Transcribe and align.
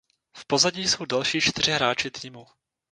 V 0.33 0.45
pozadí 0.45 0.87
jsou 0.87 1.05
další 1.05 1.41
čtyři 1.41 1.71
hráči 1.71 2.11
týmu. 2.11 2.47